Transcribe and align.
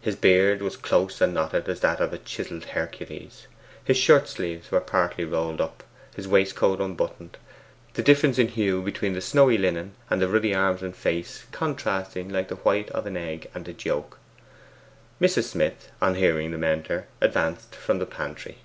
His 0.00 0.16
beard 0.16 0.62
was 0.62 0.78
close 0.78 1.20
and 1.20 1.34
knotted 1.34 1.68
as 1.68 1.80
that 1.80 2.00
of 2.00 2.14
a 2.14 2.16
chiselled 2.16 2.64
Hercules; 2.72 3.46
his 3.84 3.98
shirt 3.98 4.26
sleeves 4.26 4.70
were 4.70 4.80
partly 4.80 5.26
rolled 5.26 5.60
up, 5.60 5.82
his 6.16 6.26
waistcoat 6.26 6.80
unbuttoned; 6.80 7.36
the 7.92 8.02
difference 8.02 8.38
in 8.38 8.48
hue 8.48 8.80
between 8.80 9.12
the 9.12 9.20
snowy 9.20 9.58
linen 9.58 9.92
and 10.08 10.22
the 10.22 10.28
ruddy 10.28 10.54
arms 10.54 10.80
and 10.82 10.96
face 10.96 11.44
contrasting 11.52 12.30
like 12.30 12.48
the 12.48 12.54
white 12.56 12.88
of 12.92 13.04
an 13.04 13.18
egg 13.18 13.50
and 13.54 13.68
its 13.68 13.84
yolk. 13.84 14.18
Mrs. 15.20 15.44
Smith, 15.50 15.92
on 16.00 16.14
hearing 16.14 16.52
them 16.52 16.64
enter, 16.64 17.06
advanced 17.20 17.74
from 17.74 17.98
the 17.98 18.06
pantry. 18.06 18.60